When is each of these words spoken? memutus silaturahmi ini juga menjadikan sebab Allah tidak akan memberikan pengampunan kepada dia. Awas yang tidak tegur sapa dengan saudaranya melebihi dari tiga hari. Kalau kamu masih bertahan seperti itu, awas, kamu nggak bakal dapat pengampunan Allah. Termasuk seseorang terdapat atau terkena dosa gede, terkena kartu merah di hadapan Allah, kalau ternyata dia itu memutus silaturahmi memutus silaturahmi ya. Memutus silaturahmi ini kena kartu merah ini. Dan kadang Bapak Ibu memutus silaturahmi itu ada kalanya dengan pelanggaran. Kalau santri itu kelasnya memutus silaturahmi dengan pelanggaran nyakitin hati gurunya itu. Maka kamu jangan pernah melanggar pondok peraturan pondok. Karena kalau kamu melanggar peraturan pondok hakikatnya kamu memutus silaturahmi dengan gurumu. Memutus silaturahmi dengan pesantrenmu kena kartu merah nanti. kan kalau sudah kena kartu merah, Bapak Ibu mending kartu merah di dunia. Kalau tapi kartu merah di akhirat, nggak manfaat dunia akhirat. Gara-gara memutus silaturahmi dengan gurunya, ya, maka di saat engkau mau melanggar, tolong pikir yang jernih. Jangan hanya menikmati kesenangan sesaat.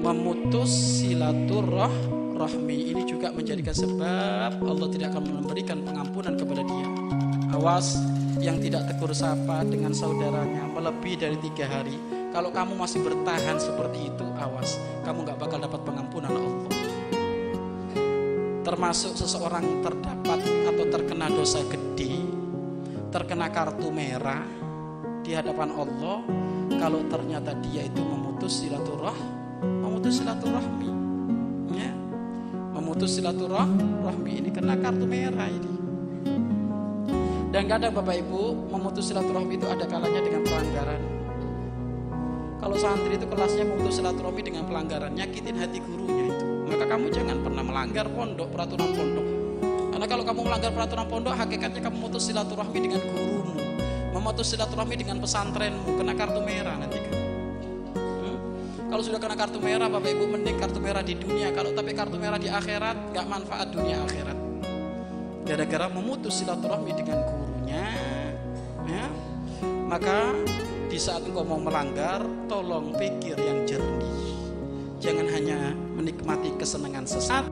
memutus 0.00 0.72
silaturahmi 1.04 2.96
ini 2.96 3.04
juga 3.04 3.28
menjadikan 3.36 3.76
sebab 3.76 4.64
Allah 4.64 4.88
tidak 4.88 5.12
akan 5.12 5.44
memberikan 5.44 5.84
pengampunan 5.84 6.34
kepada 6.40 6.64
dia. 6.64 6.88
Awas 7.52 8.00
yang 8.40 8.56
tidak 8.56 8.88
tegur 8.88 9.12
sapa 9.12 9.60
dengan 9.68 9.92
saudaranya 9.92 10.64
melebihi 10.72 11.16
dari 11.20 11.36
tiga 11.44 11.68
hari. 11.68 11.92
Kalau 12.32 12.48
kamu 12.48 12.80
masih 12.80 13.04
bertahan 13.04 13.60
seperti 13.60 14.08
itu, 14.08 14.24
awas, 14.40 14.80
kamu 15.04 15.28
nggak 15.28 15.38
bakal 15.38 15.58
dapat 15.60 15.80
pengampunan 15.84 16.32
Allah. 16.32 16.72
Termasuk 18.64 19.18
seseorang 19.18 19.84
terdapat 19.84 20.40
atau 20.40 20.84
terkena 20.88 21.26
dosa 21.28 21.60
gede, 21.68 22.22
terkena 23.12 23.52
kartu 23.52 23.90
merah 23.92 24.46
di 25.20 25.36
hadapan 25.36 25.74
Allah, 25.74 26.22
kalau 26.78 27.02
ternyata 27.10 27.52
dia 27.66 27.84
itu 27.84 28.00
memutus 28.00 28.62
silaturahmi 28.62 29.39
memutus 30.10 30.26
silaturahmi 30.26 30.90
ya. 31.70 31.90
Memutus 32.74 33.10
silaturahmi 33.14 34.32
ini 34.42 34.50
kena 34.50 34.74
kartu 34.74 35.06
merah 35.06 35.46
ini. 35.46 35.74
Dan 37.54 37.70
kadang 37.70 37.94
Bapak 37.94 38.18
Ibu 38.18 38.74
memutus 38.74 39.06
silaturahmi 39.06 39.54
itu 39.54 39.70
ada 39.70 39.86
kalanya 39.86 40.18
dengan 40.18 40.42
pelanggaran. 40.42 41.02
Kalau 42.58 42.74
santri 42.74 43.22
itu 43.22 43.26
kelasnya 43.30 43.62
memutus 43.62 44.02
silaturahmi 44.02 44.42
dengan 44.42 44.66
pelanggaran 44.66 45.14
nyakitin 45.14 45.54
hati 45.54 45.78
gurunya 45.78 46.26
itu. 46.26 46.46
Maka 46.66 46.84
kamu 46.90 47.06
jangan 47.14 47.36
pernah 47.46 47.62
melanggar 47.62 48.06
pondok 48.10 48.50
peraturan 48.50 48.90
pondok. 48.90 49.26
Karena 49.94 50.06
kalau 50.10 50.24
kamu 50.26 50.40
melanggar 50.42 50.70
peraturan 50.74 51.06
pondok 51.06 51.34
hakikatnya 51.38 51.86
kamu 51.86 51.94
memutus 52.02 52.26
silaturahmi 52.26 52.78
dengan 52.82 52.98
gurumu. 52.98 53.62
Memutus 54.10 54.58
silaturahmi 54.58 54.94
dengan 55.06 55.22
pesantrenmu 55.22 56.02
kena 56.02 56.18
kartu 56.18 56.42
merah 56.42 56.74
nanti. 56.82 56.98
kan 56.98 57.29
kalau 59.00 59.16
sudah 59.16 59.24
kena 59.24 59.32
kartu 59.32 59.56
merah, 59.64 59.88
Bapak 59.88 60.12
Ibu 60.12 60.28
mending 60.28 60.60
kartu 60.60 60.76
merah 60.76 61.00
di 61.00 61.16
dunia. 61.16 61.48
Kalau 61.56 61.72
tapi 61.72 61.96
kartu 61.96 62.20
merah 62.20 62.36
di 62.36 62.52
akhirat, 62.52 63.16
nggak 63.16 63.26
manfaat 63.32 63.72
dunia 63.72 63.96
akhirat. 63.96 64.36
Gara-gara 65.48 65.88
memutus 65.88 66.36
silaturahmi 66.36 66.92
dengan 66.92 67.24
gurunya, 67.24 67.96
ya, 68.84 69.08
maka 69.88 70.36
di 70.92 71.00
saat 71.00 71.24
engkau 71.24 71.48
mau 71.48 71.56
melanggar, 71.56 72.28
tolong 72.44 72.92
pikir 72.92 73.40
yang 73.40 73.64
jernih. 73.64 74.36
Jangan 75.00 75.32
hanya 75.32 75.72
menikmati 75.96 76.52
kesenangan 76.60 77.08
sesaat. 77.08 77.48